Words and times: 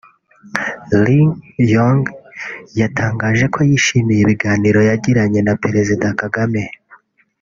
Li 1.03 1.19
Yong 1.73 2.01
yatangaje 2.79 3.45
ko 3.53 3.59
yishimiye 3.69 4.19
ibiganiro 4.21 4.79
yagiranye 4.89 5.39
na 5.47 5.53
Perezida 5.63 6.07
Kagame 6.19 6.61